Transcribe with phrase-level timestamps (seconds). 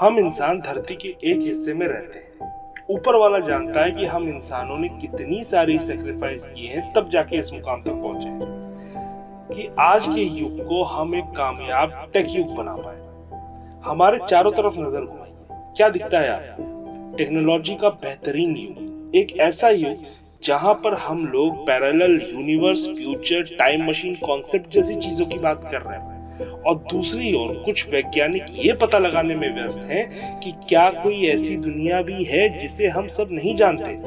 [0.00, 2.30] हम इंसान धरती के एक हिस्से में रहते हैं।
[2.90, 7.36] ऊपर वाला जानता है कि हम इंसानों ने कितनी सारी सेक्रीफाइस की है, तब जाके
[7.36, 8.60] इस मुकाम तक पहुँचे।
[9.54, 12.96] कि आज के युग को हम एक कामयाब टेक युग बना पाए।
[13.84, 15.34] हमारे चारों तरफ़ नज़र घुमाइए।
[15.76, 17.16] क्या दिखता है आपको?
[17.16, 19.96] टेक्नोलॉजी का बेहतरीन युग। एक ऐसा युग
[20.44, 25.80] जहाँ पर हम लोग parallel universe future time machine concept जैसी चीज़ों की बात कर
[25.82, 26.09] रहे हैं।
[26.40, 31.56] और दूसरी ओर कुछ वैज्ञानिक ये पता लगाने में व्यस्त हैं कि क्या कोई ऐसी
[31.56, 33.98] दुनिया भी है जिसे हम सब नहीं जानते,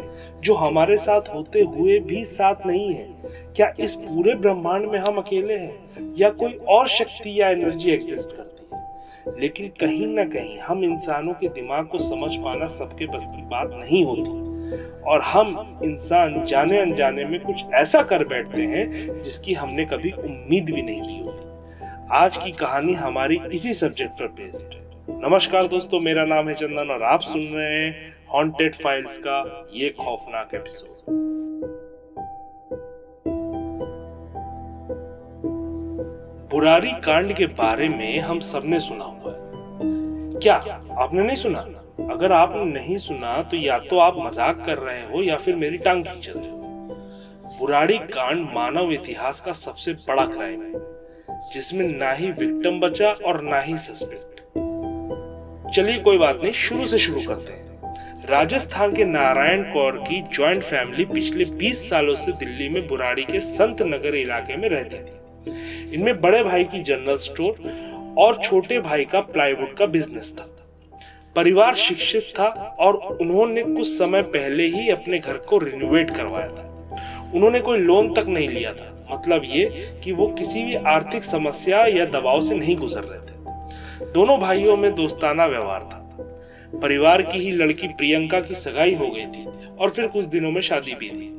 [0.42, 3.08] जो हमारे साथ होते हुए भी साथ नहीं है?
[3.56, 8.30] क्या इस पूरे ब्रह्मांड में हम अकेले हैं, या कोई और शक्ति या एनर्जी एग्जिस्ट
[8.30, 8.84] करती है?
[9.40, 13.70] लेकिन कहीं ना कहीं हम इंसानों के दिमाग को समझ पाना सबके बस की बात
[13.74, 14.54] नहीं होती।
[15.02, 20.66] और हम इंसान जाने अनजाने में कुछ ऐसा कर बैठते हैं जिसकी हमने कभी उम्मीद
[20.66, 21.23] भी नहीं की
[22.14, 26.90] आज की कहानी हमारी इसी सब्जेक्ट पर बेस्ड है। नमस्कार दोस्तों, मेरा नाम है चंदन
[26.92, 29.38] और आप सुन रहे हैं हॉन्टेड फाइल्स का
[29.74, 30.90] ये खौफनाक एपिसोड
[36.52, 40.56] बुरारी कांड के बारे में हम सबने सुना हुआ है। क्या
[41.00, 41.60] आपने नहीं सुना?
[42.14, 45.78] अगर आपने नहीं सुना तो या तो आप मज़ाक कर रहे हो या फिर मेरी
[45.78, 46.58] टांग खींच रहे हो।
[47.60, 50.92] बुराड़ी कांड मानव इतिहास का सबसे बड़ा क्राइम है।
[51.52, 54.34] जिसमें ना ही विक्टिम बचा और ना ही सस्पेक्ट
[55.76, 57.64] चलिए कोई बात नहीं, शुरू से शुरू करते हैं।
[58.30, 63.40] राजस्थान के नारायण कौर की ज्वाइंट फैमिली पिछले 20 सालों से दिल्ली में बुराड़ी के
[63.40, 67.56] संत नगर इलाके में रहती थी। इनमें बड़े भाई की जनरल स्टोर
[68.18, 70.46] और छोटे भाई का प्लाईवुड का बिज़नेस था।
[71.36, 72.48] परिवार शिक्षित था
[72.80, 76.70] और उन्होंने कुछ समय पहले ही अपने घर को रिनोवेट करवाया था।
[77.36, 79.66] उन्होंने कोई लोन तक नहीं लिया था। मतलब ये
[80.04, 84.78] कि वो किसी भी आर्थिक समस्या या दबाव से नहीं गुजर रहे थे। दोनों भाइयों
[84.78, 86.00] में दोस्ताना व्यवहार था।
[86.80, 89.46] परिवार की ही लड़की प्रियंका की सगाई हो गई थी
[89.80, 91.32] और फिर कुछ दिनों में शादी भी थी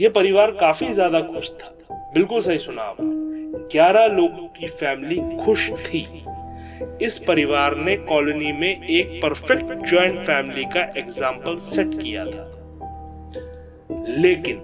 [0.00, 1.74] ये परिवार काफ़ी ज़्यादा खुश था।
[2.14, 6.06] बिल्कुल सही सुना आपने ग्यारह लोगों की फैमिली खुश थी।
[7.02, 12.44] इस परिवार ने कॉलोनी में एक परफेक्ट ज्वाइंट फैमिली का एग्ज़ाम्पल सेट किया था।
[14.18, 14.60] लेकिन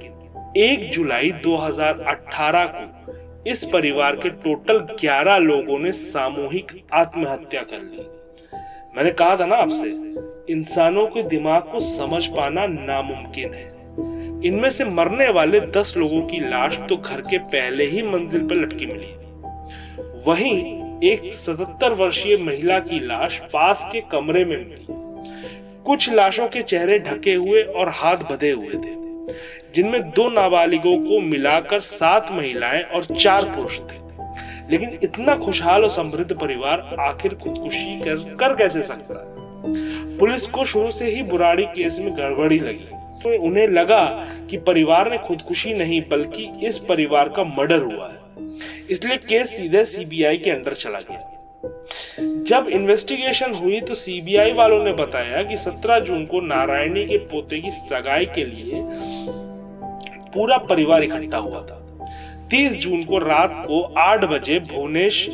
[0.57, 3.15] एक जुलाई 2018 को
[3.51, 8.07] इस परिवार के टोटल 11 लोगों ने सामूहिक आत्महत्या कर ली।
[8.97, 9.89] मैंने कहा था ना आपसे,
[10.53, 13.69] इंसानों के दिमाग को समझ पाना नामुमकिन है।
[14.49, 18.55] इनमें से मरने वाले 10 लोगों की लाश तो घर के पहले ही मंजिल पर
[18.55, 19.15] लटकी मिली।
[20.27, 24.87] वहीं एक 77 वर्षीय महिला की लाश पास के कमरे में मिली।
[25.85, 29.04] कुछ लाशों के चेहरे ढके हुए और हाथ बधे हुए थे।
[29.75, 34.05] जिनमें दो नाबालिगों को मिलाकर सात महिलाएँ और चार पुरुष थे।
[34.71, 39.35] लेकिन इतना खुशहाल और समृद्ध परिवार आखिर खुदकुशी कर, कर कैसे सकता है?
[40.19, 42.91] पुलिस को शुरू से ही बुराड़ी केस में गड़बड़ी लगी।
[43.23, 48.19] तो उन्हें लगा कि परिवार ने खुदकुशी नहीं बल्कि इस परिवार का मर्डर हुआ है।
[48.91, 51.44] इसलिए केस सीधे सीबीआई के अंडर चला गया।
[52.21, 57.61] जब इन्वेस्टिगेशन हुई तो सीबीआई वालों ने बताया कि 17 जून को नारायणी के पोते
[57.61, 58.83] की सगाई के लिए
[60.35, 61.81] पूरा परिवार इकट्ठा हुआ था।
[62.51, 65.29] 30 जून को रात को 8 बजे भुवनेश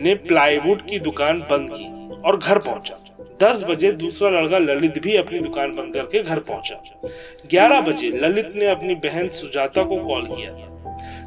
[0.00, 2.98] ने प्लाईवुड की दुकान बंद की और घर पहुँचा।
[3.42, 7.08] 10 बजे दूसरा लड़का ललित भी अपनी दुकान बंद करके घर पहुँचा।
[7.52, 10.73] 11 बजे ललित ने अपनी बहन सुजाता को कॉल किया।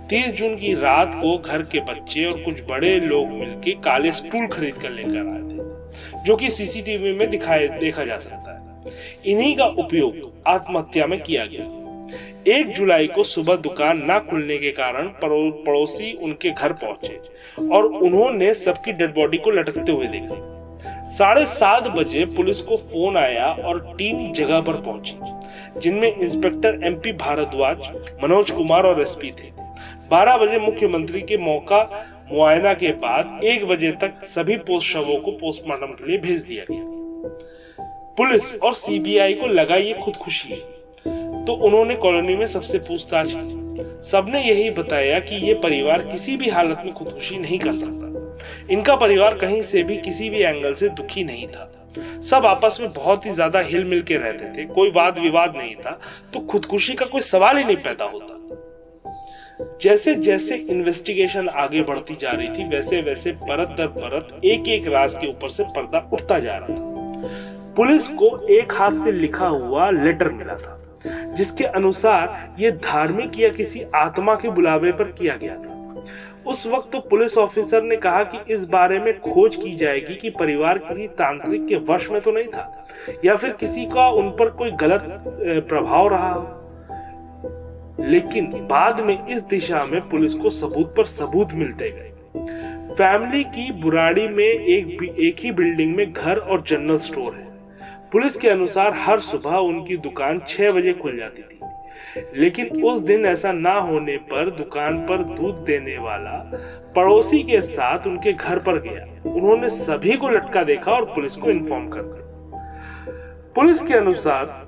[0.10, 4.48] 30 जून की रात को घर के बच्चे और कुछ बड़े लोग मिलकर काले स्टूल
[4.48, 8.94] खरीद कर लेकर आए थे, जो कि सीसीटीवी में दिखाए, देखा जा सकता है।
[9.26, 11.76] इन्हीं का उपयोग आत्महत्या में किया गया।
[12.48, 17.20] एक जुलाई को सुबह दुकान ना खुलने के कारण पड़ोसी उनके घर पहुँचे
[17.68, 20.36] और उन्होंने सबकी डेड बॉडी को लटकते हुए देखा।
[21.08, 25.16] साढ़े सात बजे पुलिस को फ़ोन आया और टीम जगह पर पहुँची,
[25.80, 27.90] जिनमें इंस्पेक्टर एमपी भारद्वाज,
[28.24, 29.57] मनोज कुमार और एसपी थे।
[30.10, 31.82] बारह बजे मुख्यमंत्री के मौका
[32.32, 36.64] मुआयना के बाद एक बजे तक सभी पोस्ट शवों को पोस्टमार्टम के लिए भेज दिया
[36.70, 36.84] गया।
[38.18, 43.86] पुलिस और सीबीआई को लगा ये खुदकुशी। है तो उन्होंने कॉलोनी में सबसे पूछताछ की।
[44.04, 48.96] सबने यही बताया कि ये परिवार किसी भी हालत में खुदकुशी नहीं कर सकता। इनका
[48.96, 51.72] परिवार कहीं से भी किसी भी एंगल से दुखी नहीं था।
[52.24, 55.76] सब आपस में बहुत ही ज़्यादा हिल मिल के रहते थे, कोई वाद विवाद नहीं
[55.76, 56.00] था
[56.34, 58.34] तो खुदकुशी का कोई सवाल ही नहीं पैदा होता।
[59.60, 64.88] जैसे जैसे इन्वेस्टिगेशन आगे बढ़ती जा रही थी, वैसे वैसे परत दर परत एक एक
[64.88, 69.48] राज के ऊपर से पर्दा उठता जा रहा था। पुलिस को एक हाथ से लिखा
[69.48, 70.74] हुआ लेटर मिला था,
[71.34, 75.76] जिसके अनुसार ये धार्मिक या किसी आत्मा के बुलावे पर किया गया था।
[76.48, 80.30] उस वक्त तो पुलिस ऑफिसर ने कहा कि इस बारे में खोज की जाएगी कि
[80.30, 82.86] परिवार किसी तांत्रिक के वश में तो नहीं था,
[83.26, 85.24] या फिर किसी का उन पर कोई गलत
[85.70, 86.34] प्रभाव रहा
[88.00, 92.14] लेकिन बाद में इस दिशा में पुलिस को सबूत पर सबूत मिलते गए।
[92.94, 97.48] फैमिली की बुराड़ी में एक एक ही बिल्डिंग में घर और जनरल स्टोर है।
[98.12, 101.60] पुलिस के अनुसार हर सुबह उनकी दुकान छह बजे खुल जाती थी।
[102.36, 106.52] लेकिन उस दिन ऐसा ना होने पर दुकान पर दूध देने वाला
[106.96, 111.50] पड़ोसी के साथ उनके घर पर गया। उन्होंने सभी को लटका देखा और पुलिस को
[111.50, 112.28] इन्फॉर्म कर दिया।
[113.56, 114.67] पुलिस के अनुसार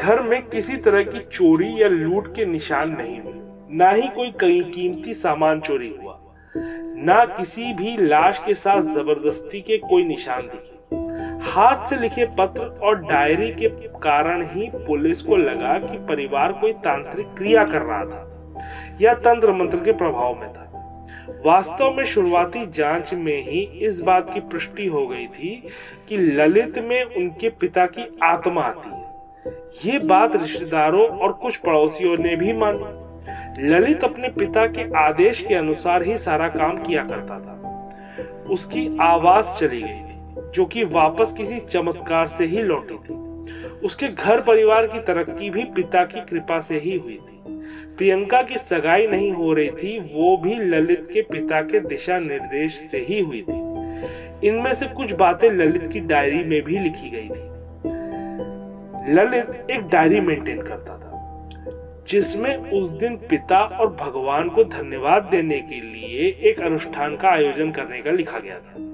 [0.00, 3.32] घर में किसी तरह की चोरी या लूट के निशान नहीं हुए।
[3.76, 6.18] ना ही कोई कई कीमती सामान चोरी हुआ।
[7.04, 10.78] ना किसी भी लाश के साथ ज़बरदस्ती के कोई निशान दिखे।
[11.50, 13.68] हाथ से लिखे पत्र और डायरी के
[13.98, 18.26] कारण ही पुलिस को लगा कि परिवार कोई तांत्रिक क्रिया कर रहा था
[19.00, 20.66] या तंत्र मंत्र के प्रभाव में था।
[21.46, 25.68] वास्तव में शुरुआती जाँच में ही इस बात की पुष्टि हो गई थी
[26.08, 28.99] कि ललित में उनके पिता की आत्मा आती
[29.84, 35.54] ये बात रिश्तेदारों और कुछ पड़ोसियों ने भी मानी। ललित अपने पिता के आदेश के
[35.54, 37.56] अनुसार ही सारा काम किया करता था।
[38.50, 43.14] उसकी आवाज़ चली गई थी जो कि वापस किसी चमत्कार से ही लौटी थी।
[43.86, 47.40] उसके घर परिवार की तरक्की भी पिता की कृपा से ही हुई थी।
[47.96, 52.74] प्रियंका की सगाई नहीं हो रही थी, वो भी ललित के पिता के दिशा निर्देश
[52.74, 53.58] से ही हुई थी।
[54.48, 57.59] इनमें से कुछ बातें ललित की डायरी में भी लिखी गई थी।
[59.10, 61.08] ललित एक डायरी मेंटेन करता था,
[62.08, 67.70] जिसमें उस दिन पिता और भगवान को धन्यवाद देने के लिए एक अनुष्ठान का आयोजन
[67.70, 68.88] करने का लिखा गया था।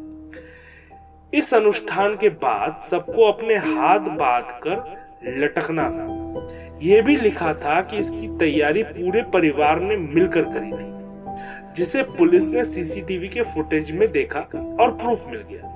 [1.35, 7.81] इस अनुष्ठान के बाद सबको अपने हाथ बाँध कर लटकना था। यह भी लिखा था
[7.81, 13.91] कि इसकी तैयारी पूरे परिवार ने मिलकर करी थी, जिसे पुलिस ने सीसीटीवी के फुटेज
[13.91, 14.41] में देखा
[14.81, 15.75] और प्रूफ मिल गया।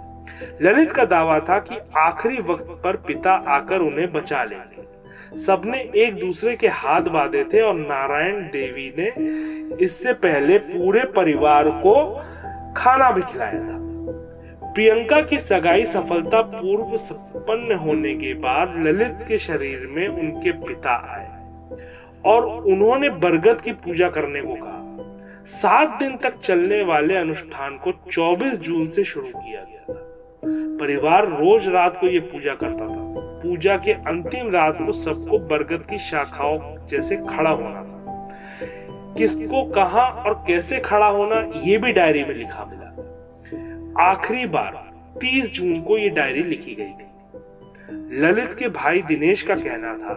[0.62, 4.88] ललित का दावा था कि आखिरी वक्त पर पिता आकर उन्हें बचा लेंगे
[5.37, 9.08] सबने एक दूसरे के हाथ बांधे थे और नारायण देवी ने
[9.84, 11.94] इससे पहले पूरे परिवार को
[12.76, 13.81] खाना भी खिलाया था।
[14.75, 20.96] प्रियंका की सगाई सफलता पूर्व संपन्न होने के बाद ललित के शरीर में उनके पिता
[21.14, 21.28] आए
[22.25, 27.93] और उन्होंने बरगद की पूजा करने को कहा। सात दिन तक चलने वाले अनुष्ठान को
[28.12, 30.10] 24 जून से शुरू किया गया था।
[30.81, 33.11] परिवार रोज रात को यह पूजा करता था।
[33.43, 40.05] पूजा के अंतिम रात को सबको बरगद की शाखाओं जैसे खड़ा होना था। किसको कहा
[40.05, 44.91] और कैसे खड़ा होना यह भी डायरी में लिखा मिला। आखिरी बार
[45.21, 50.15] 30 जून को ये डायरी लिखी गई थी। ललित के भाई दिनेश का कहना था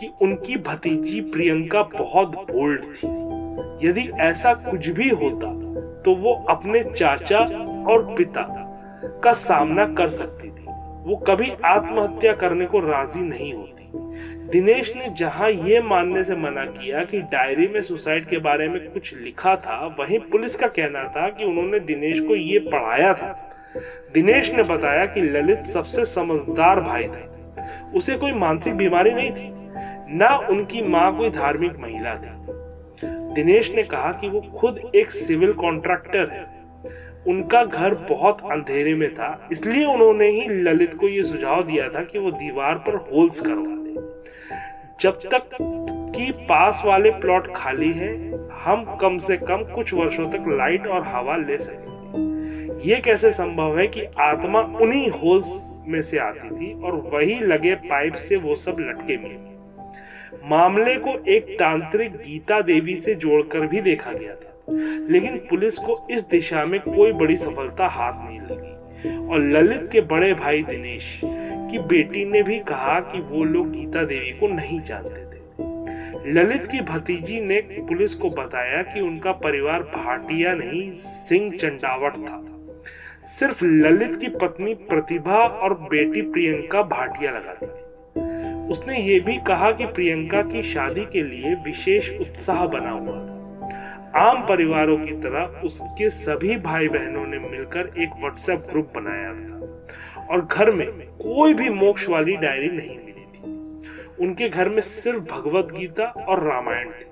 [0.00, 3.08] कि उनकी भतीजी प्रियंका बहुत बोल्ड थी।
[3.88, 5.52] यदि ऐसा कुछ भी होता
[6.02, 7.38] तो वो अपने चाचा
[7.88, 8.42] और पिता
[9.04, 10.64] का सामना कर सकती थी।
[11.04, 13.90] वो कभी आत्महत्या करने को राज़ी नहीं होती।
[14.48, 18.90] दिनेश ने जहाँ ये मानने से मना किया कि डायरी में सुसाइड के बारे में
[18.90, 23.50] कुछ लिखा था, वहीं पुलिस का कहना था कि उन्होंने दिनेश को ये पढ़ाया था।
[24.14, 27.30] दिनेश ने बताया कि ललित सबसे समझदार भाई थे।
[27.94, 29.50] उसे कोई मानसिक बीमारी नहीं थी,
[30.16, 32.30] ना उनकी माँ कोई धार्मिक महिला थी।
[33.34, 36.51] दिनेश ने कहा कि वो खुद एक सिविल कॉन्ट्रैक्टर है।
[37.26, 42.02] उनका घर बहुत अंधेरे में था, इसलिए उन्होंने ही ललित को यह सुझाव दिया था
[42.04, 43.80] कि वो दीवार पर होल्स करवा दे
[45.00, 45.48] जब तक
[46.16, 48.10] कि पास वाले प्लॉट खाली है,
[48.64, 53.78] हम कम से कम कुछ वर्षों तक लाइट और हवा ले सकेंगे। ये कैसे संभव
[53.78, 58.54] है कि आत्मा उन्हीं होल्स में से आती थी और वही लगे पाइप से वो
[58.54, 64.51] सब लटके मिले मामले को एक तांत्रिक गीता देवी से जोड़कर भी देखा गया था।
[65.12, 68.72] लेकिन पुलिस को इस दिशा में कोई बड़ी सफलता हाथ नहीं लगी।
[69.28, 74.04] और ललित के बड़े भाई दिनेश की बेटी ने भी कहा कि वो लोग गीता
[74.04, 75.42] देवी को नहीं जानते थे।
[76.32, 82.46] ललित की भतीजी ने पुलिस को बताया कि उनका परिवार भाटिया नहीं, सिंह चंडावट था।
[83.22, 87.82] सिर्फ़ ललित की पत्नी प्रतिभा और बेटी प्रियंका भाटिया लगाती थी।
[88.72, 93.31] उसने ये भी कहा कि प्रियंका की शादी के लिए विशेष उत्साह बना हुआ था।
[94.16, 100.26] आम परिवारों की तरह उसके सभी भाई बहनों ने मिलकर एक व्हाट्सएप ग्रुप बनाया था
[100.30, 103.42] और घर में कोई भी मोक्ष वाली डायरी नहीं मिली थी।
[104.26, 107.04] उनके घर में सिर्फ़ भगवत गीता और रामायण थी।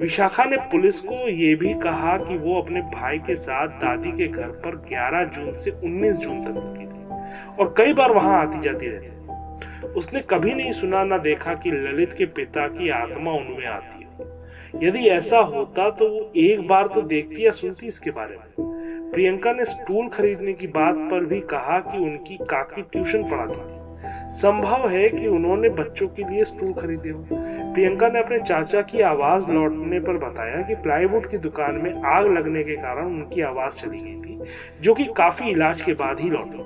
[0.00, 4.28] विशाखा ने पुलिस को यह भी कहा कि वो अपने भाई के साथ दादी के
[4.28, 7.06] घर पर 11 जून से 19 जून तक रुकी थी
[7.56, 9.14] और कई बार वहाँ आती जाती रहती
[9.84, 14.03] उसने कभी नहीं सुना, ना देखा कि ललित के पिता की आत्मा उनमें आती
[14.82, 19.52] यदि ऐसा होता तो वो एक बार तो देखती या सुनती इसके बारे में। प्रियंका
[19.52, 23.82] ने स्टूल खरीदने की बात पर भी कहा कि उनकी काकी ट्यूशन पढ़ाती थी।
[24.30, 27.26] संभव है कि उन्होंने बच्चों के लिए स्टूल खरीदे हो।
[27.74, 32.26] प्रियंका ने अपने चाचा की आवाज़ लौटने पर बताया कि प्लाईवुड की दुकान में आग
[32.32, 34.40] लगने के कारण उनकी आवाज़ चली गई थी,
[34.80, 36.63] जो कि काफ़ी इलाज के बाद ही लौटी।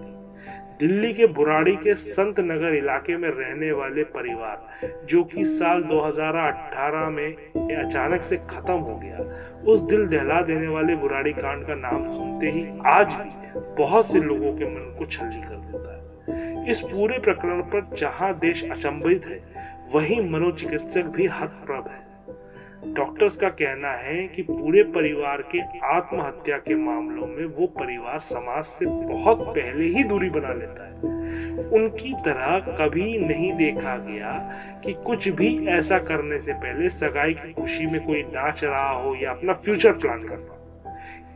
[0.81, 7.09] दिल्ली के बुराड़ी के संत नगर इलाके में रहने वाले परिवार, जो कि साल 2018
[7.11, 7.35] में
[7.77, 9.19] अचानक से खत्म हो गया,
[9.63, 14.21] उस दिल दहला देने वाले बुराड़ी कांड का नाम सुनते ही आज भी बहुत से
[14.21, 19.27] लोगों के मन को छल्ली कर देता है। इस पूरे प्रकरण पर जहाँ देश अचंभित
[19.27, 19.43] है,
[19.95, 22.08] वहीं मनोचिकित्सक भी हतप्रभ है।
[22.87, 28.65] डॉक्टर्स का कहना है कि पूरे परिवार के आत्महत्या के मामलों में वो परिवार समाज
[28.65, 30.95] से बहुत पहले ही दूरी बना लेता है।
[31.69, 34.33] उनकी तरह कभी नहीं देखा गया
[34.85, 39.15] कि कुछ भी ऐसा करने से पहले सगाई की खुशी में कोई नाच रहा हो
[39.15, 40.55] या अपना फ्यूचर प्लान कर रहा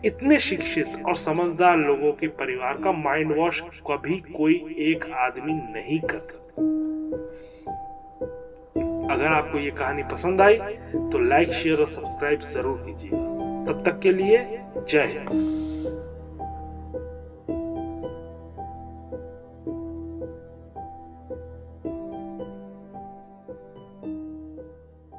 [0.04, 6.00] इतने शिक्षित और समझदार लोगों के परिवार का माइंड वॉश कभी कोई एक आदमी नहीं
[6.00, 6.62] कर सकता।
[9.12, 10.56] अगर आपको ये कहानी पसंद आई
[11.12, 13.10] तो लाइक शेयर और सब्सक्राइब ज़रूर कीजिए
[13.66, 14.38] तब तक के लिए
[14.90, 15.71] जय हिंद।